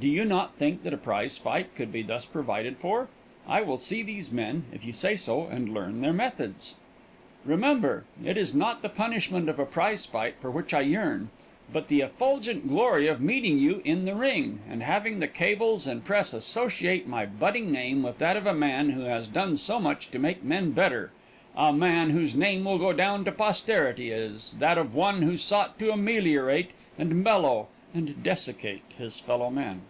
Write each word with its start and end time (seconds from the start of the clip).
Do 0.00 0.06
you 0.08 0.24
not 0.24 0.54
think 0.54 0.82
that 0.84 0.94
a 0.94 0.96
prize 0.96 1.36
fight 1.36 1.74
could 1.76 1.92
be 1.92 2.00
thus 2.00 2.24
provided 2.24 2.78
for? 2.78 3.10
I 3.46 3.60
will 3.60 3.76
see 3.76 4.02
these 4.02 4.32
men, 4.32 4.64
if 4.72 4.86
you 4.86 4.92
say 4.94 5.16
so, 5.16 5.44
and 5.48 5.68
learn 5.68 6.00
their 6.00 6.14
methods. 6.14 6.76
Remember, 7.44 8.04
it 8.24 8.38
is 8.38 8.54
not 8.54 8.80
the 8.80 8.88
punishment 8.88 9.50
of 9.50 9.58
a 9.58 9.66
prize 9.66 10.06
fight 10.06 10.36
for 10.40 10.50
which 10.50 10.72
I 10.72 10.80
yearn, 10.80 11.28
but 11.70 11.88
the 11.88 12.00
effulgent 12.00 12.66
glory 12.68 13.06
of 13.06 13.20
meeting 13.20 13.58
you 13.58 13.82
in 13.84 14.06
the 14.06 14.14
ring, 14.14 14.60
and 14.66 14.82
having 14.82 15.20
the 15.20 15.28
cables 15.28 15.86
and 15.86 16.00
the 16.00 16.06
press 16.06 16.32
associate 16.32 17.06
my 17.06 17.26
budding 17.26 17.70
name 17.70 18.02
with 18.02 18.16
that 18.16 18.38
of 18.38 18.46
a 18.46 18.54
man 18.54 18.88
who 18.90 19.02
has 19.02 19.28
done 19.28 19.58
so 19.58 19.78
much 19.78 20.10
to 20.12 20.18
make 20.18 20.42
men 20.42 20.70
better 20.72 21.12
a 21.54 21.70
man 21.70 22.08
whose 22.10 22.34
name 22.34 22.64
will 22.64 22.78
go 22.78 22.94
down 22.94 23.26
to 23.26 23.30
posterity 23.30 24.10
as 24.10 24.54
that 24.54 24.78
of 24.78 24.94
one 24.94 25.20
who 25.20 25.36
sought 25.36 25.78
to 25.78 25.92
ameliorate 25.92 26.70
and 26.98 27.22
mellow 27.22 27.68
and 27.94 28.22
desiccate 28.22 28.80
his 28.96 29.20
fellow 29.20 29.50
men. 29.50 29.82